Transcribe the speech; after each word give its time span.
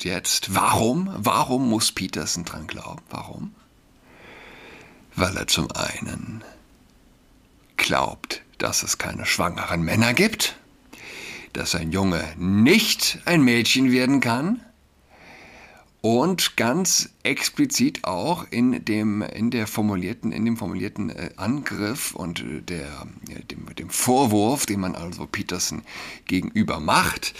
Und 0.00 0.06
jetzt, 0.06 0.54
warum? 0.54 1.14
Warum 1.18 1.68
muss 1.68 1.92
Peterson 1.92 2.46
dran 2.46 2.66
glauben? 2.66 3.02
Warum? 3.10 3.54
Weil 5.14 5.36
er 5.36 5.46
zum 5.46 5.70
einen 5.72 6.42
glaubt, 7.76 8.40
dass 8.56 8.82
es 8.82 8.96
keine 8.96 9.26
schwangeren 9.26 9.82
Männer 9.82 10.14
gibt, 10.14 10.56
dass 11.52 11.74
ein 11.74 11.92
Junge 11.92 12.24
nicht 12.38 13.18
ein 13.26 13.42
Mädchen 13.42 13.92
werden 13.92 14.20
kann 14.20 14.64
und 16.00 16.56
ganz 16.56 17.10
explizit 17.22 18.04
auch 18.04 18.46
in 18.50 18.82
dem, 18.86 19.20
in 19.20 19.50
der 19.50 19.66
formulierten, 19.66 20.32
in 20.32 20.46
dem 20.46 20.56
formulierten 20.56 21.10
äh, 21.10 21.28
Angriff 21.36 22.14
und 22.14 22.40
äh, 22.40 22.62
der, 22.62 23.06
dem, 23.50 23.66
dem 23.74 23.90
Vorwurf, 23.90 24.64
den 24.64 24.80
man 24.80 24.94
also 24.94 25.26
Peterson 25.26 25.82
gegenüber 26.24 26.80
macht, 26.80 27.34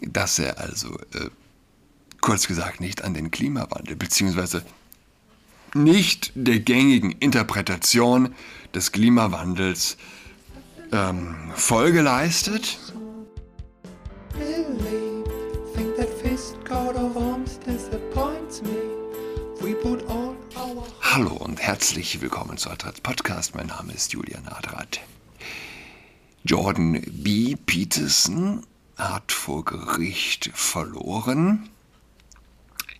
dass 0.00 0.40
er 0.40 0.58
also 0.58 0.98
äh, 1.14 1.30
kurz 2.20 2.46
gesagt 2.46 2.80
nicht 2.80 3.02
an 3.02 3.14
den 3.14 3.30
Klimawandel 3.30 3.96
beziehungsweise 3.96 4.64
nicht 5.74 6.32
der 6.34 6.60
gängigen 6.60 7.12
Interpretation 7.12 8.34
des 8.74 8.92
Klimawandels 8.92 9.96
ähm, 10.92 11.36
Folge 11.54 12.02
leistet. 12.02 12.78
Hallo 21.02 21.32
und 21.32 21.60
herzlich 21.60 22.20
willkommen 22.20 22.56
zu 22.56 22.70
Adrat 22.70 23.02
Podcast. 23.02 23.54
Mein 23.54 23.66
Name 23.66 23.92
ist 23.92 24.12
Julian 24.12 24.46
Adrat. 24.46 25.00
Jordan 26.44 27.02
B. 27.08 27.56
Peterson 27.56 28.64
hat 28.96 29.32
vor 29.32 29.64
Gericht 29.64 30.50
verloren. 30.54 31.68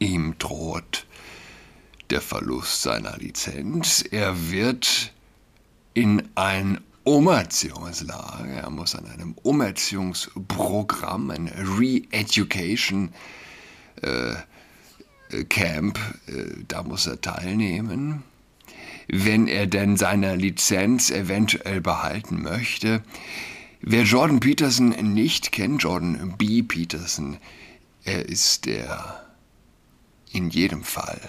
Ihm 0.00 0.36
droht 0.38 1.06
der 2.08 2.22
Verlust 2.22 2.80
seiner 2.82 3.18
Lizenz. 3.18 4.02
Er 4.10 4.50
wird 4.50 5.12
in 5.92 6.28
ein 6.34 6.80
Umerziehungslager, 7.04 8.62
er 8.62 8.70
muss 8.70 8.94
an 8.94 9.06
einem 9.06 9.34
Umerziehungsprogramm, 9.42 11.30
ein 11.30 11.48
Re-Education 11.48 13.12
äh, 14.00 14.34
Camp, 15.50 15.98
äh, 16.26 16.64
da 16.66 16.82
muss 16.82 17.06
er 17.06 17.20
teilnehmen. 17.20 18.22
Wenn 19.06 19.48
er 19.48 19.66
denn 19.66 19.98
seine 19.98 20.34
Lizenz 20.36 21.10
eventuell 21.10 21.82
behalten 21.82 22.42
möchte. 22.42 23.02
Wer 23.82 24.04
Jordan 24.04 24.40
Peterson 24.40 24.90
nicht 25.12 25.52
kennt, 25.52 25.82
Jordan 25.82 26.36
B. 26.38 26.62
Peterson, 26.62 27.36
er 28.04 28.28
ist 28.28 28.66
der 28.66 29.29
in 30.32 30.50
jedem 30.50 30.84
Fall 30.84 31.20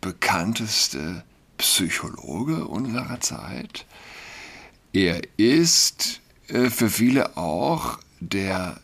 bekannteste 0.00 1.24
Psychologe 1.58 2.66
unserer 2.66 3.20
Zeit. 3.20 3.86
Er 4.92 5.22
ist 5.36 6.20
äh, 6.48 6.70
für 6.70 6.90
viele 6.90 7.36
auch 7.36 7.98
der 8.20 8.80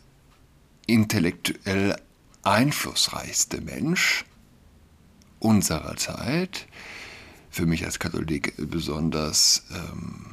intellektuell 0.86 1.96
einflussreichste 2.42 3.60
Mensch 3.60 4.24
unserer 5.38 5.96
Zeit. 5.96 6.66
Für 7.50 7.66
mich 7.66 7.84
als 7.84 7.98
Katholik 7.98 8.54
besonders, 8.56 9.64
ähm, 9.70 10.24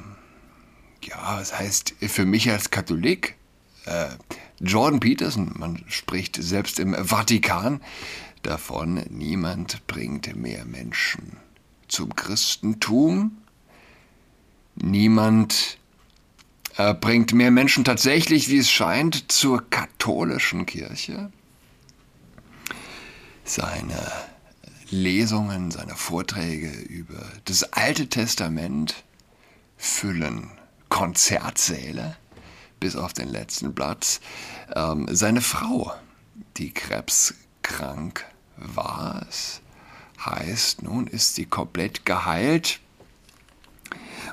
ja, 1.02 1.38
was 1.38 1.58
heißt 1.58 1.94
für 2.00 2.24
mich 2.24 2.50
als 2.50 2.70
Katholik? 2.70 3.36
Äh, 3.84 4.08
Jordan 4.60 5.00
Peterson, 5.00 5.52
man 5.56 5.84
spricht 5.88 6.36
selbst 6.36 6.78
im 6.78 6.94
Vatikan 6.94 7.80
davon, 8.46 9.04
niemand 9.10 9.86
bringt 9.86 10.34
mehr 10.36 10.64
Menschen 10.64 11.36
zum 11.88 12.14
Christentum, 12.14 13.38
niemand 14.74 15.78
äh, 16.76 16.94
bringt 16.94 17.32
mehr 17.32 17.50
Menschen 17.50 17.84
tatsächlich, 17.84 18.48
wie 18.48 18.58
es 18.58 18.70
scheint, 18.70 19.30
zur 19.30 19.68
katholischen 19.70 20.66
Kirche. 20.66 21.30
Seine 23.44 24.12
Lesungen, 24.90 25.70
seine 25.70 25.94
Vorträge 25.94 26.70
über 26.70 27.24
das 27.44 27.72
Alte 27.72 28.08
Testament 28.08 29.04
füllen 29.76 30.50
Konzertsäle 30.88 32.16
bis 32.80 32.96
auf 32.96 33.12
den 33.12 33.28
letzten 33.28 33.74
Platz. 33.74 34.20
Ähm, 34.74 35.06
seine 35.10 35.40
Frau, 35.40 35.92
die 36.56 36.72
krebskrank 36.72 38.24
war, 38.56 39.24
es 39.28 39.60
heißt, 40.24 40.82
nun 40.82 41.06
ist 41.06 41.34
sie 41.34 41.46
komplett 41.46 42.04
geheilt. 42.04 42.80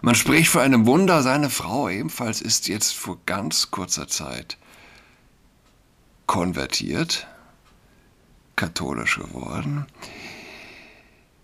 Man 0.02 0.16
spricht 0.16 0.50
von 0.50 0.62
einem 0.62 0.86
Wunder, 0.86 1.22
seine 1.22 1.50
Frau 1.50 1.90
ebenfalls 1.90 2.42
ist 2.42 2.68
jetzt 2.68 2.94
vor 2.94 3.20
ganz 3.26 3.72
kurzer 3.72 4.08
Zeit 4.08 4.58
konvertiert, 6.26 7.28
katholisch 8.56 9.18
geworden. 9.18 9.86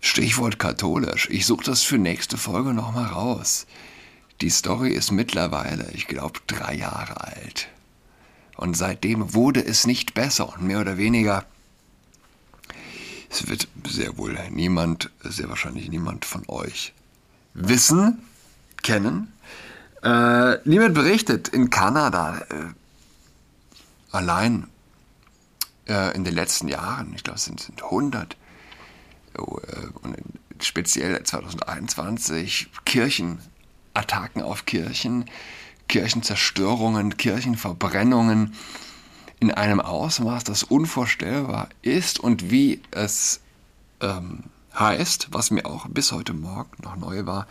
Stichwort 0.00 0.58
katholisch. 0.58 1.28
Ich 1.30 1.46
suche 1.46 1.64
das 1.64 1.82
für 1.82 1.98
nächste 1.98 2.38
Folge 2.38 2.72
nochmal 2.72 3.06
raus. 3.06 3.66
Die 4.40 4.50
Story 4.50 4.92
ist 4.92 5.10
mittlerweile, 5.10 5.90
ich 5.92 6.06
glaube, 6.06 6.40
drei 6.46 6.74
Jahre 6.74 7.20
alt. 7.20 7.68
Und 8.56 8.76
seitdem 8.76 9.34
wurde 9.34 9.64
es 9.64 9.86
nicht 9.86 10.14
besser 10.14 10.52
und 10.52 10.62
mehr 10.62 10.80
oder 10.80 10.96
weniger. 10.96 11.44
Es 13.30 13.48
wird 13.48 13.68
sehr 13.86 14.18
wohl 14.18 14.36
niemand, 14.50 15.10
sehr 15.22 15.48
wahrscheinlich 15.48 15.88
niemand 15.88 16.24
von 16.24 16.42
euch 16.48 16.92
wissen, 17.54 18.18
kennen. 18.82 19.32
Äh, 20.02 20.56
niemand 20.64 20.94
berichtet 20.94 21.48
in 21.48 21.70
Kanada 21.70 22.38
äh, 22.50 22.74
allein 24.10 24.66
äh, 25.86 26.14
in 26.16 26.24
den 26.24 26.34
letzten 26.34 26.66
Jahren, 26.66 27.12
ich 27.14 27.22
glaube 27.22 27.36
es 27.36 27.44
sind, 27.44 27.60
sind 27.60 27.82
100 27.84 28.36
und 29.36 30.16
speziell 30.60 31.22
2021 31.22 32.68
Kirchenattacken 32.84 34.42
auf 34.42 34.66
Kirchen, 34.66 35.26
Kirchenzerstörungen, 35.86 37.16
Kirchenverbrennungen 37.16 38.54
in 39.40 39.50
einem 39.50 39.80
Ausmaß, 39.80 40.44
das 40.44 40.62
unvorstellbar 40.62 41.68
ist 41.82 42.20
und 42.20 42.50
wie 42.50 42.80
es 42.90 43.40
ähm, 44.00 44.44
heißt, 44.78 45.28
was 45.32 45.50
mir 45.50 45.66
auch 45.66 45.88
bis 45.88 46.12
heute 46.12 46.32
Morgen 46.32 46.70
noch 46.82 46.96
neu 46.96 47.26
war, 47.26 47.46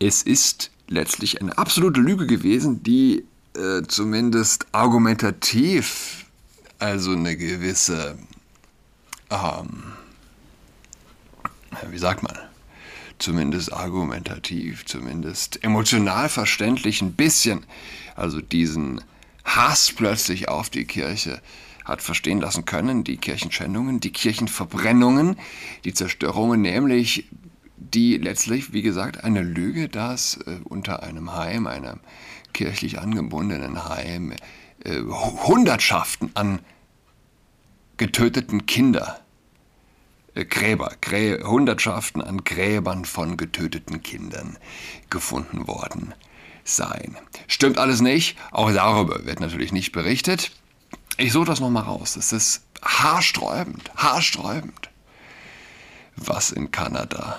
es 0.00 0.22
ist 0.22 0.70
letztlich 0.88 1.40
eine 1.40 1.56
absolute 1.56 2.00
Lüge 2.00 2.26
gewesen, 2.26 2.82
die 2.82 3.24
äh, 3.56 3.82
zumindest 3.86 4.66
argumentativ 4.72 6.26
also 6.78 7.12
eine 7.12 7.36
gewisse 7.36 8.18
ähm, 9.30 9.94
wie 11.90 11.98
sagt 11.98 12.22
man, 12.22 12.36
zumindest 13.18 13.72
argumentativ, 13.72 14.84
zumindest 14.84 15.62
emotional 15.64 16.28
verständlich 16.28 17.02
ein 17.02 17.12
bisschen, 17.12 17.64
also 18.16 18.40
diesen 18.40 19.00
Hass 19.44 19.92
plötzlich 19.92 20.48
auf 20.48 20.70
die 20.70 20.84
Kirche 20.84 21.40
hat 21.84 22.00
verstehen 22.00 22.40
lassen 22.40 22.64
können, 22.64 23.04
die 23.04 23.18
Kirchenschändungen, 23.18 24.00
die 24.00 24.12
Kirchenverbrennungen, 24.12 25.36
die 25.84 25.92
Zerstörungen, 25.92 26.62
nämlich 26.62 27.28
die 27.76 28.16
letztlich, 28.16 28.72
wie 28.72 28.82
gesagt, 28.82 29.22
eine 29.22 29.42
Lüge, 29.42 29.88
dass 29.88 30.38
äh, 30.46 30.58
unter 30.64 31.02
einem 31.02 31.34
Heim, 31.34 31.66
einem 31.66 32.00
kirchlich 32.54 32.98
angebundenen 32.98 33.88
Heim, 33.88 34.32
äh, 34.84 35.00
Hundertschaften 35.00 36.30
an 36.34 36.60
getöteten 37.96 38.66
Kindern 38.66 39.14
Gräber, 40.34 40.92
Grä 41.00 41.40
Hundertschaften 41.44 42.20
an 42.20 42.42
Gräbern 42.42 43.04
von 43.04 43.36
getöteten 43.36 44.02
Kindern 44.02 44.58
gefunden 45.08 45.68
worden 45.68 46.12
seien. 46.64 47.16
Stimmt 47.46 47.78
alles 47.78 48.00
nicht, 48.00 48.36
auch 48.50 48.72
darüber 48.72 49.24
wird 49.26 49.40
natürlich 49.40 49.72
nicht 49.72 49.92
berichtet. 49.92 50.50
Ich 51.16 51.32
suche 51.32 51.46
das 51.46 51.60
nochmal 51.60 51.84
raus. 51.84 52.16
Es 52.16 52.32
ist 52.32 52.62
haarsträubend, 52.82 53.90
haarsträubend, 53.96 54.90
was 56.16 56.50
in 56.50 56.70
Kanada 56.70 57.38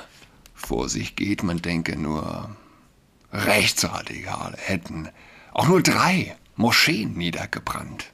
vor 0.54 0.88
sich 0.90 1.16
geht. 1.16 1.44
Man 1.44 1.62
denke 1.62 1.98
nur, 1.98 2.56
Rechtsradikale 3.32 4.58
hätten 4.58 5.10
auch 5.54 5.68
nur 5.68 5.82
drei 5.82 6.36
Moscheen 6.56 7.14
niedergebrannt. 7.14 8.12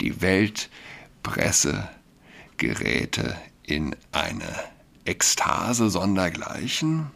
Die 0.00 0.20
Weltpresse 0.20 1.88
gerät 2.56 3.20
in 3.62 3.96
eine 4.12 4.48
Ekstase 5.04 5.90
sondergleichen 5.90 7.10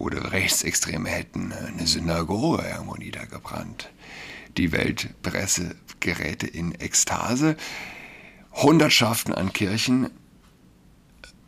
oder 0.00 0.32
Rechtsextreme 0.32 1.10
hätten 1.10 1.52
eine 1.52 1.86
Synagoge 1.86 2.64
irgendwo 2.66 2.94
niedergebrannt. 2.94 3.90
Die 4.56 4.72
Weltpresse 4.72 5.76
geräte 6.00 6.46
in 6.46 6.74
Ekstase. 6.74 7.56
Hundertschaften 8.52 9.34
an 9.34 9.52
Kirchen 9.52 10.10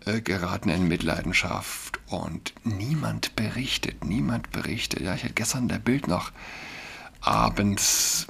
äh, 0.05 0.21
geraten 0.21 0.69
in 0.69 0.87
Mitleidenschaft 0.87 1.99
und 2.09 2.53
niemand 2.63 3.35
berichtet, 3.37 4.05
niemand 4.05 4.51
berichtet. 4.53 5.01
Ja, 5.01 5.15
ich 5.15 5.25
hatte 5.25 5.33
gestern 5.33 5.69
der 5.69 5.79
Bild 5.79 6.07
noch 6.07 6.31
abends 7.23 8.27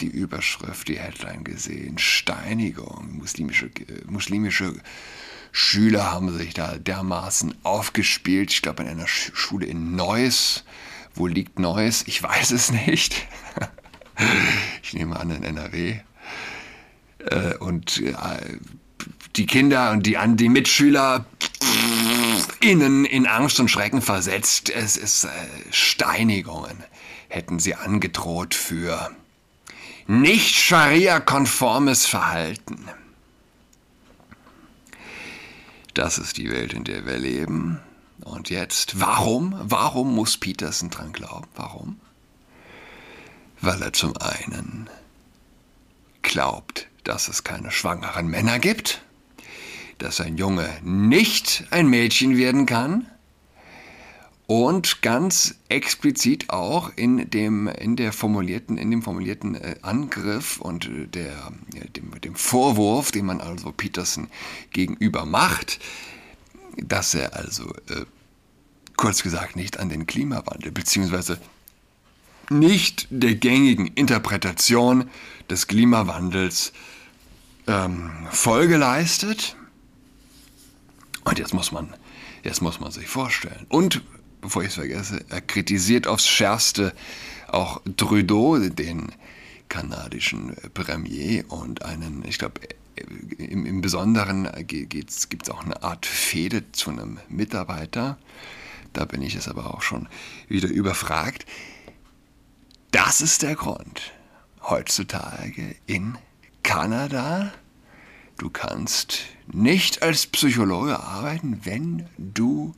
die 0.00 0.08
Überschrift, 0.08 0.88
die 0.88 0.98
Headline 0.98 1.44
gesehen. 1.44 1.98
Steinigung. 1.98 3.16
Muslimische, 3.16 3.70
muslimische 4.06 4.74
Schüler 5.52 6.10
haben 6.10 6.36
sich 6.36 6.54
da 6.54 6.76
dermaßen 6.78 7.54
aufgespielt. 7.62 8.52
Ich 8.52 8.62
glaube, 8.62 8.82
in 8.82 8.88
einer 8.88 9.06
Schule 9.06 9.66
in 9.66 9.94
Neuss. 9.94 10.64
Wo 11.14 11.26
liegt 11.26 11.58
Neuss? 11.58 12.04
Ich 12.06 12.22
weiß 12.22 12.50
es 12.50 12.72
nicht. 12.72 13.28
ich 14.82 14.94
nehme 14.94 15.20
an, 15.20 15.30
in 15.30 15.44
NRW. 15.44 16.00
Äh, 17.18 17.54
und 17.58 18.00
äh, 18.00 18.14
die 19.36 19.46
Kinder 19.46 19.92
und 19.92 20.06
die, 20.06 20.18
die 20.36 20.48
Mitschüler 20.48 21.26
innen 22.60 23.04
in 23.04 23.26
Angst 23.26 23.60
und 23.60 23.70
Schrecken 23.70 24.02
versetzt. 24.02 24.70
Es 24.70 24.96
ist 24.96 25.28
Steinigungen 25.70 26.82
hätten 27.32 27.58
sie 27.58 27.74
angedroht 27.74 28.54
für 28.54 29.10
nicht 30.06 30.54
Scharia-konformes 30.54 32.06
Verhalten. 32.06 32.88
Das 35.94 36.18
ist 36.18 36.38
die 36.38 36.50
Welt, 36.50 36.72
in 36.72 36.84
der 36.84 37.04
wir 37.06 37.18
leben. 37.18 37.80
Und 38.24 38.50
jetzt, 38.50 39.00
warum? 39.00 39.54
Warum 39.62 40.14
muss 40.14 40.38
Peterson 40.38 40.90
dran 40.90 41.12
glauben? 41.12 41.48
Warum? 41.54 42.00
Weil 43.60 43.82
er 43.82 43.92
zum 43.92 44.16
einen 44.16 44.88
glaubt, 46.22 46.88
dass 47.04 47.28
es 47.28 47.44
keine 47.44 47.70
schwangeren 47.70 48.28
Männer 48.28 48.58
gibt, 48.58 49.02
dass 49.98 50.20
ein 50.20 50.36
Junge 50.36 50.68
nicht 50.82 51.64
ein 51.70 51.88
Mädchen 51.88 52.36
werden 52.36 52.66
kann, 52.66 53.06
und 54.46 55.02
ganz 55.02 55.54
explizit 55.68 56.50
auch 56.50 56.90
in 56.96 57.30
dem, 57.30 57.68
in 57.68 57.96
der 57.96 58.12
formulierten, 58.12 58.76
in 58.76 58.90
dem 58.90 59.02
formulierten 59.02 59.54
äh, 59.54 59.76
Angriff 59.82 60.60
und 60.60 60.86
äh, 60.86 61.06
der, 61.06 61.52
dem, 61.96 62.20
dem 62.20 62.34
Vorwurf, 62.34 63.12
den 63.12 63.26
man 63.26 63.40
also 63.40 63.72
Peterson 63.72 64.28
gegenüber 64.72 65.24
macht, 65.24 65.80
dass 66.76 67.14
er 67.14 67.36
also 67.36 67.70
äh, 67.88 68.04
kurz 68.96 69.22
gesagt 69.22 69.56
nicht 69.56 69.78
an 69.78 69.88
den 69.88 70.06
Klimawandel 70.06 70.72
beziehungsweise 70.72 71.38
nicht 72.50 73.06
der 73.10 73.34
gängigen 73.34 73.86
Interpretation 73.86 75.08
des 75.48 75.66
Klimawandels 75.66 76.72
ähm, 77.66 78.10
Folge 78.30 78.76
leistet. 78.76 79.56
Und 81.24 81.38
jetzt 81.38 81.54
muss 81.54 81.72
man, 81.72 81.94
jetzt 82.42 82.60
muss 82.60 82.80
man 82.80 82.90
sich 82.90 83.06
vorstellen. 83.06 83.66
Und 83.68 84.02
bevor 84.42 84.62
ich 84.62 84.68
es 84.68 84.74
vergesse, 84.74 85.24
er 85.30 85.40
kritisiert 85.40 86.06
aufs 86.06 86.26
Schärfste 86.26 86.92
auch 87.48 87.80
Trudeau, 87.96 88.58
den 88.58 89.12
kanadischen 89.68 90.54
Premier 90.74 91.44
und 91.50 91.82
einen, 91.82 92.22
ich 92.26 92.38
glaube, 92.38 92.60
im, 93.38 93.64
im 93.64 93.80
Besonderen 93.80 94.48
gibt 94.66 95.10
es 95.10 95.50
auch 95.50 95.64
eine 95.64 95.82
Art 95.82 96.04
Fehde 96.04 96.70
zu 96.72 96.90
einem 96.90 97.18
Mitarbeiter. 97.30 98.18
Da 98.92 99.06
bin 99.06 99.22
ich 99.22 99.34
es 99.34 99.48
aber 99.48 99.72
auch 99.72 99.80
schon 99.80 100.08
wieder 100.48 100.68
überfragt. 100.68 101.46
Das 102.90 103.22
ist 103.22 103.40
der 103.40 103.54
Grund. 103.54 104.12
Heutzutage 104.62 105.74
in 105.86 106.18
Kanada, 106.62 107.52
du 108.36 108.50
kannst 108.50 109.20
nicht 109.50 110.02
als 110.02 110.26
Psychologe 110.26 111.00
arbeiten, 111.00 111.60
wenn 111.64 112.06
du 112.18 112.74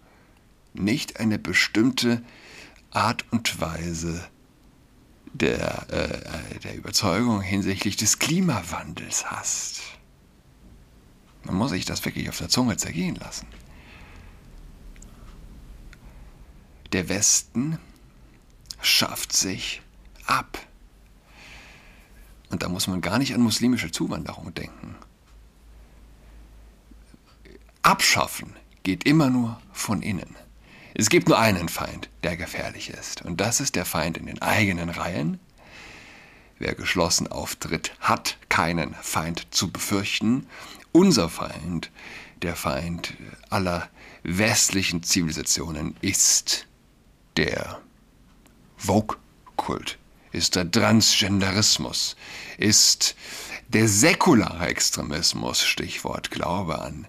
nicht 0.75 1.19
eine 1.19 1.39
bestimmte 1.39 2.23
Art 2.91 3.25
und 3.31 3.61
Weise 3.61 4.29
der, 5.33 5.87
äh, 5.91 6.59
der 6.61 6.77
Überzeugung 6.77 7.41
hinsichtlich 7.41 7.97
des 7.97 8.19
Klimawandels 8.19 9.31
hast. 9.31 9.81
Man 11.45 11.57
muss 11.57 11.71
sich 11.71 11.85
das 11.85 12.05
wirklich 12.05 12.29
auf 12.29 12.39
der 12.39 12.49
Zunge 12.49 12.77
zergehen 12.77 13.17
lassen. 13.17 13.47
Der 16.93 17.09
Westen 17.09 17.79
schafft 18.81 19.33
sich 19.33 19.83
ab. 20.27 20.59
Und 22.51 22.63
da 22.63 22.69
muss 22.69 22.87
man 22.87 23.01
gar 23.01 23.19
nicht 23.19 23.35
an 23.35 23.41
muslimische 23.41 23.91
Zuwanderung 23.91 24.55
denken. 24.55 24.95
Abschaffen 27.83 28.55
geht 28.85 29.05
immer 29.05 29.29
nur 29.29 29.61
von 29.73 30.03
innen. 30.03 30.37
Es 30.97 31.09
gibt 31.09 31.29
nur 31.29 31.39
einen 31.39 31.69
Feind, 31.69 32.09
der 32.23 32.37
gefährlich 32.37 32.89
ist. 32.91 33.23
Und 33.23 33.41
das 33.41 33.59
ist 33.59 33.75
der 33.75 33.85
Feind 33.85 34.17
in 34.17 34.27
den 34.27 34.41
eigenen 34.41 34.91
Reihen. 34.91 35.41
Wer 36.61 36.77
geschlossen 36.77 37.27
auftritt, 37.27 37.93
hat 37.99 38.39
keinen 38.49 38.95
Feind 39.03 39.49
zu 39.51 39.73
befürchten. 39.73 40.47
Unser 40.93 41.29
Feind, 41.29 41.91
der 42.43 42.55
Feind 42.55 43.15
aller 43.51 43.89
westlichen 44.23 45.03
Zivilisationen, 45.03 45.97
ist 46.01 46.67
der 47.37 47.81
Vogue-Kult, 48.77 49.99
ist 50.31 50.55
der 50.55 50.71
Transgenderismus, 50.71 52.15
ist 52.57 53.17
der 53.67 53.89
säkulare 53.89 54.69
Extremismus, 54.69 55.65
Stichwort 55.65 56.31
Glaube 56.31 56.81
an 56.81 57.09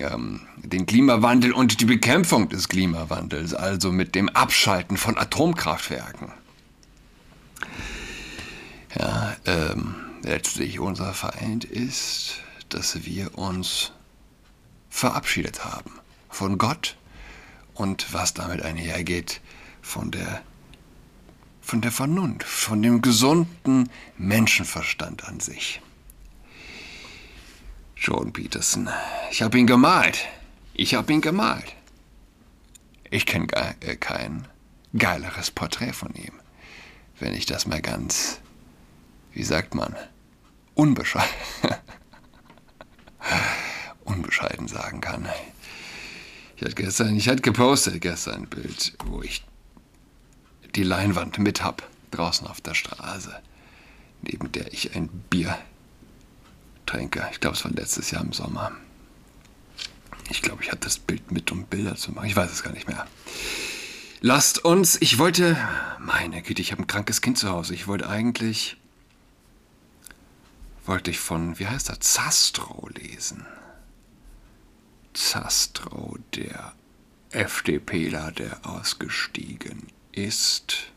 ähm, 0.00 0.40
den 0.56 0.86
Klimawandel 0.86 1.52
und 1.52 1.80
die 1.80 1.84
Bekämpfung 1.84 2.48
des 2.48 2.68
Klimawandels, 2.68 3.54
also 3.54 3.92
mit 3.92 4.14
dem 4.14 4.28
Abschalten 4.30 4.96
von 4.96 5.16
Atomkraftwerken. 5.16 6.32
Ja, 8.98 9.36
ähm, 9.46 9.94
letztlich 10.22 10.80
unser 10.80 11.14
Feind 11.14 11.64
ist, 11.64 12.36
dass 12.68 13.04
wir 13.04 13.38
uns 13.38 13.92
verabschiedet 14.88 15.64
haben 15.64 15.92
von 16.28 16.58
Gott 16.58 16.96
und 17.74 18.12
was 18.12 18.34
damit 18.34 18.62
einhergeht, 18.62 19.40
von 19.82 20.10
der, 20.10 20.42
von 21.60 21.80
der 21.80 21.92
Vernunft, 21.92 22.46
von 22.46 22.82
dem 22.82 23.00
gesunden 23.00 23.88
Menschenverstand 24.18 25.24
an 25.24 25.40
sich. 25.40 25.80
Jordan 28.00 28.32
Peterson. 28.32 28.88
Ich 29.30 29.42
habe 29.42 29.58
ihn 29.58 29.66
gemalt. 29.66 30.26
Ich 30.72 30.94
habe 30.94 31.12
ihn 31.12 31.20
gemalt. 31.20 31.76
Ich 33.10 33.26
kenne 33.26 33.46
äh, 33.80 33.96
kein 33.96 34.48
geileres 34.96 35.50
Porträt 35.50 35.92
von 35.92 36.14
ihm. 36.14 36.32
Wenn 37.18 37.34
ich 37.34 37.44
das 37.44 37.66
mal 37.66 37.82
ganz, 37.82 38.40
wie 39.34 39.42
sagt 39.42 39.74
man, 39.74 39.94
unbescheiden, 40.74 41.28
unbescheiden 44.04 44.66
sagen 44.66 45.02
kann. 45.02 45.28
Ich 46.56 46.62
hatte 46.62 46.76
gestern, 46.76 47.16
ich 47.16 47.28
hatte 47.28 47.42
gepostet 47.42 48.00
gestern 48.00 48.42
ein 48.42 48.46
Bild, 48.46 48.94
wo 49.04 49.20
ich 49.20 49.44
die 50.74 50.84
Leinwand 50.84 51.38
mit 51.38 51.62
hab, 51.62 51.86
draußen 52.12 52.46
auf 52.46 52.62
der 52.62 52.74
Straße, 52.74 53.42
neben 54.22 54.50
der 54.52 54.72
ich 54.72 54.96
ein 54.96 55.08
Bier 55.08 55.58
trinke. 56.90 57.26
Ich 57.30 57.40
glaube, 57.40 57.56
es 57.56 57.64
war 57.64 57.70
letztes 57.70 58.10
Jahr 58.10 58.22
im 58.22 58.32
Sommer. 58.32 58.72
Ich 60.28 60.42
glaube, 60.42 60.62
ich 60.62 60.70
hatte 60.70 60.82
das 60.82 60.98
Bild 60.98 61.30
mit, 61.30 61.50
um 61.52 61.64
Bilder 61.64 61.96
zu 61.96 62.12
machen. 62.12 62.26
Ich 62.26 62.36
weiß 62.36 62.50
es 62.50 62.62
gar 62.62 62.72
nicht 62.72 62.88
mehr. 62.88 63.06
Lasst 64.20 64.64
uns, 64.64 65.00
ich 65.00 65.18
wollte, 65.18 65.56
meine 65.98 66.42
Güte, 66.42 66.62
ich 66.62 66.72
habe 66.72 66.82
ein 66.82 66.86
krankes 66.86 67.20
Kind 67.20 67.38
zu 67.38 67.48
Hause. 67.48 67.74
Ich 67.74 67.86
wollte 67.86 68.08
eigentlich, 68.08 68.76
wollte 70.84 71.10
ich 71.10 71.20
von, 71.20 71.58
wie 71.58 71.66
heißt 71.66 71.88
er, 71.88 72.00
Zastro 72.00 72.88
lesen. 72.88 73.46
Zastro, 75.14 76.18
der 76.34 76.74
FDPler, 77.30 78.32
der 78.32 78.66
ausgestiegen 78.66 79.86
ist. 80.12 80.92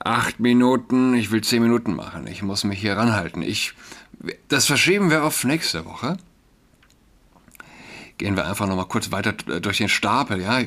Acht 0.00 0.40
Minuten, 0.40 1.14
ich 1.14 1.30
will 1.30 1.42
zehn 1.42 1.62
Minuten 1.62 1.94
machen. 1.94 2.26
Ich 2.26 2.42
muss 2.42 2.64
mich 2.64 2.80
hier 2.80 2.96
ranhalten. 2.96 3.42
Ich, 3.42 3.74
das 4.48 4.66
verschieben 4.66 5.10
wir 5.10 5.24
auf 5.24 5.44
nächste 5.44 5.84
Woche. 5.84 6.16
Gehen 8.18 8.36
wir 8.36 8.46
einfach 8.46 8.68
nochmal 8.68 8.86
kurz 8.86 9.10
weiter 9.10 9.32
durch 9.32 9.78
den 9.78 9.88
Stapel, 9.88 10.40
ja. 10.40 10.60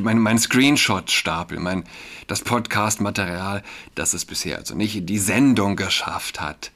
Mein, 0.00 0.18
mein 0.18 0.38
Screenshot-Stapel, 0.38 1.58
mein, 1.60 1.84
das 2.26 2.42
Podcast-Material, 2.42 3.62
das 3.94 4.14
es 4.14 4.24
bisher 4.24 4.56
also 4.56 4.74
nicht 4.74 4.96
in 4.96 5.06
die 5.06 5.18
Sendung 5.18 5.76
geschafft 5.76 6.40
hat. 6.40 6.70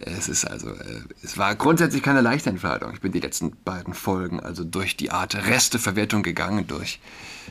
Es 0.00 0.28
ist 0.28 0.44
also, 0.44 0.70
äh, 0.70 1.02
es 1.22 1.38
war 1.38 1.54
grundsätzlich 1.54 2.02
keine 2.02 2.20
leichte 2.20 2.50
Entscheidung. 2.50 2.92
Ich 2.94 3.00
bin 3.00 3.12
die 3.12 3.20
letzten 3.20 3.52
beiden 3.64 3.94
Folgen 3.94 4.40
also 4.40 4.64
durch 4.64 4.96
die 4.96 5.10
Art 5.10 5.34
Resteverwertung 5.34 6.22
gegangen, 6.22 6.66
durch 6.66 7.00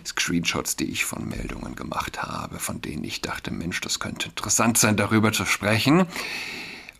Screenshots, 0.06 0.76
die 0.76 0.86
ich 0.86 1.06
von 1.06 1.28
Meldungen 1.28 1.76
gemacht 1.76 2.22
habe, 2.22 2.60
von 2.60 2.82
denen 2.82 3.04
ich 3.04 3.22
dachte, 3.22 3.52
Mensch, 3.52 3.80
das 3.82 4.00
könnte 4.00 4.30
interessant 4.30 4.78
sein, 4.78 4.98
darüber 4.98 5.32
zu 5.32 5.46
sprechen. 5.46 6.06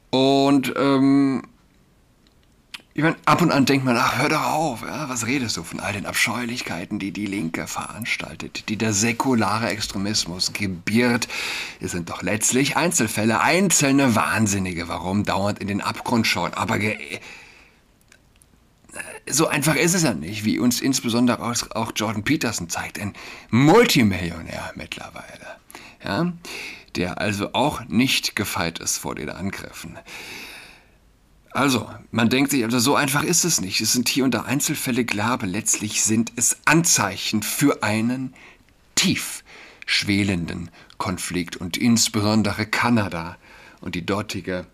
Und 0.10 0.74
ähm, 0.78 1.44
ich 2.96 3.02
meine, 3.02 3.16
ab 3.26 3.42
und 3.42 3.52
an 3.52 3.66
denkt 3.66 3.86
man, 3.86 3.98
ach, 3.98 4.20
hör 4.20 4.30
doch 4.30 4.44
auf, 4.44 4.82
ja, 4.84 5.10
was 5.10 5.26
redest 5.26 5.58
du 5.58 5.64
von 5.64 5.80
all 5.80 5.94
den 5.94 6.06
Abscheulichkeiten, 6.06 7.00
die 7.00 7.12
die 7.12 7.26
Linke 7.26 7.66
veranstaltet, 7.66 8.70
die 8.70 8.78
der 8.78 8.94
säkulare 8.94 9.68
Extremismus 9.70 10.54
gebiert. 10.54 11.28
Es 11.80 11.92
sind 11.92 12.12
doch 12.12 12.22
letztlich 12.22 12.78
Einzelfälle, 12.78 13.42
einzelne 13.42 14.16
Wahnsinnige, 14.16 14.88
warum 14.90 15.24
dauernd 15.24 15.58
in 15.58 15.68
den 15.68 15.82
Abgrund 15.82 16.28
schauen. 16.28 16.54
Aber 16.54 16.78
so 19.28 19.48
einfach 19.48 19.76
ist 19.76 19.96
es 19.96 20.04
ja 20.04 20.14
nicht, 20.14 20.46
wie 20.46 20.60
uns 20.60 20.80
insbesondere 20.80 21.42
auch 21.42 21.92
Jordan 21.96 22.24
Peterson 22.24 22.70
zeigt, 22.70 23.00
ein 23.00 23.14
Multimillionär 23.50 24.72
mittlerweile, 24.76 25.58
ja, 26.04 26.32
der 26.96 27.20
also 27.20 27.54
auch 27.54 27.86
nicht 27.86 28.36
gefeit 28.36 28.78
ist 28.78 29.00
vor 29.00 29.16
den 29.16 29.32
Angriffen. 29.32 29.98
Also, 31.54 31.88
man 32.10 32.30
denkt 32.30 32.50
sich, 32.50 32.64
also 32.64 32.80
so 32.80 32.96
einfach 32.96 33.24
ist 33.24 33.46
es 33.46 33.62
nicht. 33.62 33.80
Es 33.80 33.94
sind 33.94 34.10
hier 34.10 34.24
und 34.24 34.34
da 34.34 34.42
Einzelfälle 34.42 35.06
klar, 35.06 35.34
aber 35.34 35.46
letztlich 35.46 36.02
sind 36.02 36.34
es 36.36 36.58
Anzeichen 36.66 37.44
für 37.44 37.84
einen 37.84 38.34
tief 38.96 39.44
schwelenden 39.86 40.72
Konflikt 40.98 41.56
und 41.58 41.78
insbesondere 41.78 42.66
Kanada 42.66 43.38
und 43.82 43.94
die 43.94 44.06
dortige 44.06 44.66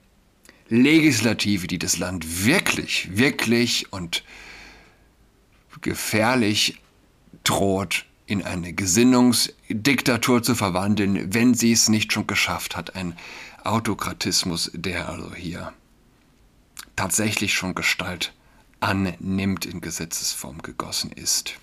Legislative, 0.70 1.68
die 1.68 1.80
das 1.80 1.98
Land 1.98 2.46
wirklich, 2.46 3.18
wirklich 3.18 3.92
und 3.92 4.24
gefährlich 5.82 6.80
droht, 7.44 8.06
in 8.26 8.44
eine 8.44 8.72
Gesinnungsdiktatur 8.74 10.44
zu 10.44 10.56
verwandeln, 10.56 11.34
wenn 11.34 11.56
sie 11.56 11.72
es 11.72 11.90
nicht 11.90 12.14
schon 12.14 12.28
geschafft 12.28 12.78
hat. 12.78 12.96
Ein 12.96 13.18
Autokratismus, 13.64 14.72
der 14.74 15.10
also 15.10 15.34
hier 15.34 15.74
tatsächlich 17.00 17.54
schon 17.54 17.76
Gestalt 17.76 18.34
annimmt, 18.82 19.66
in 19.66 19.80
Gesetzesform 19.80 20.62
gegossen 20.62 21.14
ist. 21.14 21.54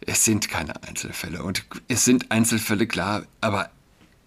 Es 0.00 0.24
sind 0.24 0.48
keine 0.48 0.82
Einzelfälle 0.82 1.44
und 1.44 1.64
es 1.86 2.04
sind 2.04 2.32
Einzelfälle 2.32 2.88
klar, 2.88 3.24
aber 3.40 3.70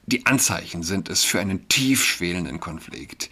die 0.06 0.26
Anzeichen 0.26 0.84
sind 0.84 1.10
es 1.10 1.26
für 1.26 1.42
einen 1.42 1.68
tief 1.68 2.06
schwelenden 2.06 2.62
Konflikt, 2.62 3.30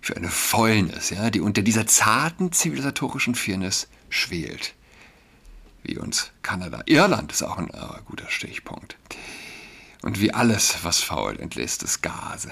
für 0.00 0.16
eine 0.16 0.30
Fäulnis, 0.30 1.10
ja, 1.10 1.30
die 1.30 1.40
unter 1.40 1.62
dieser 1.62 1.86
zarten 1.86 2.50
zivilisatorischen 2.50 3.36
Firnis 3.36 3.86
schwelt. 4.08 4.74
Wie 5.84 5.96
uns 5.96 6.32
Kanada. 6.42 6.82
Irland 6.86 7.30
ist 7.30 7.44
auch 7.44 7.58
ein 7.58 7.70
äh, 7.70 8.00
guter 8.04 8.28
Stichpunkt. 8.30 8.96
Und 10.02 10.20
wie 10.20 10.34
alles, 10.34 10.78
was 10.82 10.98
fault, 11.00 11.38
entlässt 11.38 11.84
es 11.84 12.02
Gase. 12.02 12.50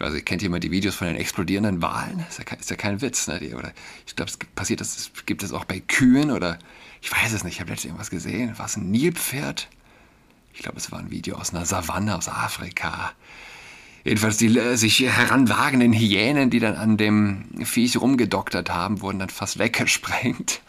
Ich 0.00 0.06
weiß, 0.06 0.14
ihr 0.14 0.22
kennt 0.22 0.40
jemand 0.40 0.64
die 0.64 0.70
Videos 0.70 0.94
von 0.94 1.08
den 1.08 1.16
explodierenden 1.16 1.82
Walen? 1.82 2.24
Ist 2.26 2.38
ja 2.38 2.44
kein, 2.44 2.58
ist 2.58 2.70
ja 2.70 2.76
kein 2.76 3.02
Witz, 3.02 3.28
ne? 3.28 3.38
Die, 3.38 3.52
oder 3.52 3.70
ich 4.06 4.16
glaube, 4.16 4.30
es 4.30 4.38
passiert 4.54 4.80
das, 4.80 5.10
gibt 5.26 5.42
es 5.42 5.52
auch 5.52 5.66
bei 5.66 5.80
Kühen 5.80 6.30
oder 6.30 6.58
ich 7.02 7.12
weiß 7.12 7.34
es 7.34 7.44
nicht, 7.44 7.56
ich 7.56 7.60
habe 7.60 7.68
letztens 7.68 7.90
irgendwas 7.90 8.08
gesehen. 8.08 8.58
War 8.58 8.64
es 8.64 8.78
ein 8.78 8.90
Nilpferd? 8.90 9.68
Ich 10.54 10.62
glaube, 10.62 10.78
es 10.78 10.90
war 10.90 11.00
ein 11.00 11.10
Video 11.10 11.36
aus 11.36 11.52
einer 11.52 11.66
Savanne 11.66 12.16
aus 12.16 12.30
Afrika. 12.30 13.12
Jedenfalls 14.02 14.38
die 14.38 14.56
äh, 14.56 14.76
sich 14.76 15.00
heranwagenden 15.00 15.92
Hyänen, 15.92 16.48
die 16.48 16.60
dann 16.60 16.76
an 16.76 16.96
dem 16.96 17.44
Viech 17.62 18.00
rumgedoktert 18.00 18.70
haben, 18.70 19.02
wurden 19.02 19.18
dann 19.18 19.28
fast 19.28 19.58
weggesprengt. 19.58 20.62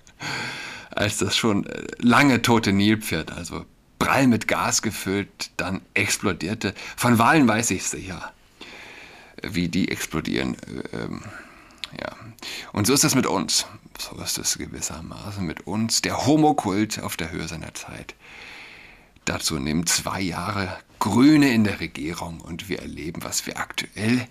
Als 0.92 1.18
das 1.18 1.36
schon 1.36 1.66
äh, 1.66 1.84
lange 1.98 2.40
tote 2.40 2.72
Nilpferd, 2.72 3.32
also 3.32 3.66
prall 3.98 4.26
mit 4.26 4.48
Gas 4.48 4.80
gefüllt, 4.80 5.50
dann 5.58 5.82
explodierte. 5.92 6.72
Von 6.96 7.18
Walen 7.18 7.46
weiß 7.46 7.70
ich 7.72 7.84
sicher 7.84 8.32
wie 9.54 9.68
die 9.68 9.90
explodieren. 9.90 10.56
Ähm, 10.92 11.22
ja. 12.00 12.16
Und 12.72 12.86
so 12.86 12.94
ist 12.94 13.04
es 13.04 13.14
mit 13.14 13.26
uns. 13.26 13.66
So 13.98 14.16
ist 14.22 14.38
es 14.38 14.58
gewissermaßen 14.58 15.44
mit 15.44 15.66
uns. 15.66 16.02
Der 16.02 16.26
Homokult 16.26 17.00
auf 17.02 17.16
der 17.16 17.30
Höhe 17.30 17.48
seiner 17.48 17.74
Zeit. 17.74 18.14
Dazu 19.24 19.58
nehmen 19.58 19.86
zwei 19.86 20.20
Jahre 20.20 20.76
Grüne 20.98 21.52
in 21.52 21.64
der 21.64 21.80
Regierung 21.80 22.40
und 22.40 22.68
wir 22.68 22.80
erleben, 22.80 23.22
was 23.24 23.46
wir 23.46 23.58
aktuell 23.58 24.26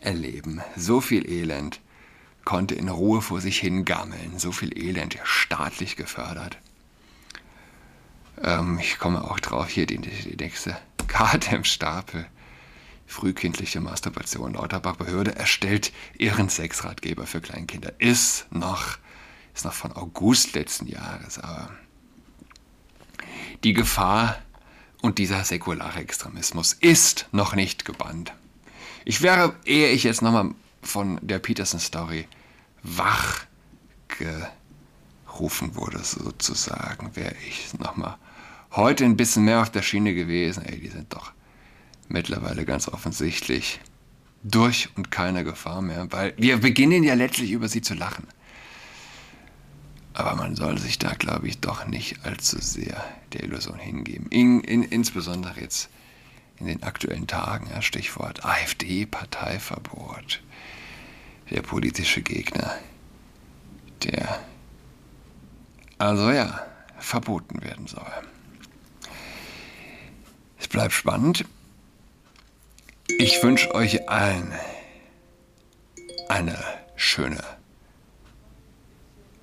erleben. 0.00 0.60
So 0.76 1.00
viel 1.00 1.28
Elend 1.28 1.80
konnte 2.44 2.74
in 2.74 2.88
Ruhe 2.88 3.22
vor 3.22 3.40
sich 3.40 3.58
hingammeln. 3.58 4.38
So 4.38 4.52
viel 4.52 4.76
Elend 4.76 5.18
staatlich 5.24 5.96
gefördert. 5.96 6.58
Ähm, 8.42 8.78
ich 8.80 8.98
komme 8.98 9.24
auch 9.30 9.40
drauf, 9.40 9.68
hier 9.68 9.86
die, 9.86 9.98
die 9.98 10.36
nächste 10.36 10.76
Karte 11.06 11.56
im 11.56 11.64
Stapel 11.64 12.26
frühkindliche 13.10 13.80
Masturbation. 13.80 14.54
Lauterbach-Behörde 14.54 15.34
erstellt 15.34 15.92
ihren 16.16 16.48
Sexratgeber 16.48 17.26
für 17.26 17.40
Kleinkinder. 17.40 17.92
Ist 17.98 18.46
noch, 18.50 18.98
ist 19.52 19.64
noch 19.64 19.72
von 19.72 19.92
August 19.92 20.54
letzten 20.54 20.86
Jahres, 20.86 21.38
aber 21.38 21.70
die 23.64 23.72
Gefahr 23.72 24.38
und 25.02 25.18
dieser 25.18 25.44
säkulare 25.44 25.98
Extremismus 25.98 26.72
ist 26.72 27.26
noch 27.32 27.54
nicht 27.54 27.84
gebannt. 27.84 28.32
Ich 29.04 29.22
wäre, 29.22 29.54
ehe 29.64 29.90
ich 29.90 30.04
jetzt 30.04 30.22
nochmal 30.22 30.54
von 30.82 31.18
der 31.20 31.40
Peterson-Story 31.40 32.28
wach 32.82 33.44
gerufen 35.26 35.74
wurde, 35.74 35.98
sozusagen, 36.04 37.16
wäre 37.16 37.34
ich 37.46 37.74
nochmal 37.78 38.16
heute 38.70 39.04
ein 39.04 39.16
bisschen 39.16 39.44
mehr 39.44 39.62
auf 39.62 39.70
der 39.70 39.82
Schiene 39.82 40.14
gewesen. 40.14 40.64
Ey, 40.64 40.78
die 40.78 40.88
sind 40.88 41.12
doch 41.12 41.32
mittlerweile 42.10 42.64
ganz 42.64 42.88
offensichtlich 42.88 43.80
durch 44.42 44.88
und 44.96 45.10
keine 45.10 45.44
Gefahr 45.44 45.82
mehr, 45.82 46.10
weil 46.10 46.34
wir 46.36 46.58
beginnen 46.58 47.02
ja 47.02 47.14
letztlich 47.14 47.50
über 47.50 47.68
sie 47.68 47.82
zu 47.82 47.94
lachen. 47.94 48.26
Aber 50.12 50.34
man 50.34 50.56
soll 50.56 50.78
sich 50.78 50.98
da, 50.98 51.14
glaube 51.14 51.48
ich, 51.48 51.60
doch 51.60 51.86
nicht 51.86 52.24
allzu 52.24 52.58
sehr 52.60 53.04
der 53.32 53.44
Illusion 53.44 53.78
hingeben. 53.78 54.26
In, 54.30 54.60
in, 54.60 54.82
insbesondere 54.82 55.60
jetzt 55.60 55.88
in 56.58 56.66
den 56.66 56.82
aktuellen 56.82 57.26
Tagen, 57.26 57.68
ja, 57.70 57.80
Stichwort 57.80 58.44
AfD, 58.44 59.06
Parteiverbot, 59.06 60.42
der 61.50 61.62
politische 61.62 62.22
Gegner, 62.22 62.74
der 64.02 64.40
also 65.98 66.30
ja, 66.30 66.66
verboten 66.98 67.62
werden 67.62 67.86
soll. 67.86 68.12
Es 70.58 70.68
bleibt 70.68 70.92
spannend. 70.92 71.44
Ich 73.18 73.42
wünsche 73.42 73.74
euch 73.74 74.08
allen 74.08 74.52
eine 76.28 76.56
schöne. 76.96 77.42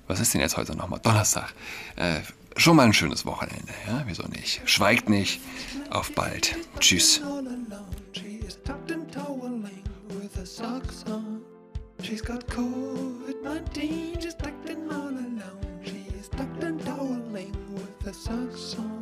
Was 0.06 0.20
ist 0.20 0.34
denn 0.34 0.40
jetzt 0.40 0.56
heute 0.56 0.76
nochmal? 0.76 1.00
Donnerstag. 1.00 1.52
Äh, 1.96 2.20
schon 2.56 2.76
mal 2.76 2.84
ein 2.84 2.92
schönes 2.92 3.26
Wochenende. 3.26 3.72
Ja, 3.86 4.02
wieso 4.06 4.26
nicht? 4.28 4.62
Schweigt 4.64 5.08
nicht. 5.08 5.40
Auf 5.90 6.12
bald. 6.12 6.56
Tschüss. 6.80 7.20
She's 12.00 12.22
got 12.22 12.46
COVID-19, 12.46 14.22
she's 14.22 14.34
tucked 14.34 14.70
in 14.70 14.88
all 14.90 15.08
alone. 15.08 15.80
She's 15.84 16.28
tucked 16.28 16.62
and 16.62 16.80
toweling 16.86 17.52
with 17.74 18.06
her 18.06 18.12
socks 18.12 18.76
on. 18.78 18.97